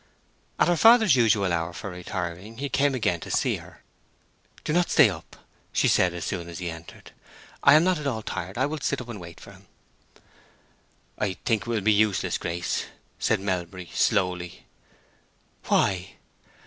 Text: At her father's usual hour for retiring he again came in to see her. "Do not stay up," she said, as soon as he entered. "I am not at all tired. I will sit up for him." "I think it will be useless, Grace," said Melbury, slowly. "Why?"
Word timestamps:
At 0.57 0.67
her 0.67 0.75
father's 0.77 1.15
usual 1.15 1.53
hour 1.53 1.73
for 1.73 1.91
retiring 1.91 2.57
he 2.57 2.65
again 2.65 2.99
came 2.99 3.13
in 3.13 3.19
to 3.19 3.29
see 3.29 3.57
her. 3.57 3.83
"Do 4.63 4.73
not 4.73 4.89
stay 4.89 5.11
up," 5.11 5.35
she 5.71 5.87
said, 5.87 6.15
as 6.15 6.25
soon 6.25 6.49
as 6.49 6.57
he 6.57 6.71
entered. 6.71 7.11
"I 7.61 7.75
am 7.75 7.83
not 7.83 7.99
at 7.99 8.07
all 8.07 8.23
tired. 8.23 8.57
I 8.57 8.65
will 8.65 8.79
sit 8.79 8.99
up 8.99 9.05
for 9.05 9.23
him." 9.51 9.67
"I 11.19 11.33
think 11.45 11.61
it 11.61 11.67
will 11.67 11.81
be 11.81 11.93
useless, 11.93 12.39
Grace," 12.39 12.85
said 13.19 13.39
Melbury, 13.39 13.91
slowly. 13.93 14.65
"Why?" 15.65 16.15